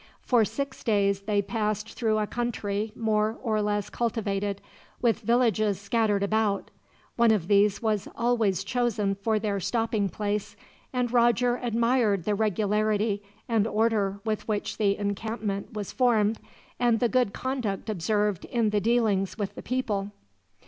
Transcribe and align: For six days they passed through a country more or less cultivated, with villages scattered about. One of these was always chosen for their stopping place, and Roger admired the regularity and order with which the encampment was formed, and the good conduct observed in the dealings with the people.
For 0.23 0.43
six 0.43 0.83
days 0.83 1.19
they 1.21 1.43
passed 1.43 1.89
through 1.93 2.17
a 2.17 2.25
country 2.25 2.91
more 2.95 3.37
or 3.39 3.61
less 3.61 3.91
cultivated, 3.91 4.59
with 4.99 5.19
villages 5.19 5.79
scattered 5.79 6.23
about. 6.23 6.71
One 7.17 7.29
of 7.29 7.47
these 7.47 7.83
was 7.83 8.07
always 8.15 8.63
chosen 8.63 9.13
for 9.13 9.37
their 9.37 9.59
stopping 9.59 10.09
place, 10.09 10.55
and 10.91 11.13
Roger 11.13 11.57
admired 11.57 12.23
the 12.23 12.33
regularity 12.33 13.21
and 13.47 13.67
order 13.67 14.19
with 14.25 14.47
which 14.47 14.77
the 14.79 14.97
encampment 14.97 15.73
was 15.73 15.91
formed, 15.91 16.39
and 16.79 16.99
the 16.99 17.07
good 17.07 17.31
conduct 17.31 17.87
observed 17.87 18.45
in 18.45 18.71
the 18.71 18.81
dealings 18.81 19.37
with 19.37 19.53
the 19.53 19.61
people. 19.61 20.09